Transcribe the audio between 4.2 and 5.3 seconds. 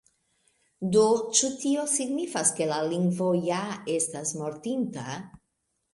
mortinta?